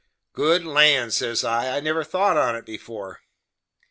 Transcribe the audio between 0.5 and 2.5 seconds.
land!" says I, "I never thought